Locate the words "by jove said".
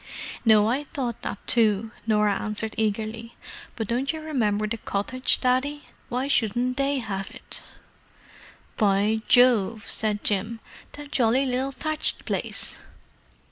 8.77-10.23